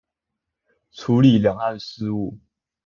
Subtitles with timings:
[0.93, 2.39] 處理兩岸事務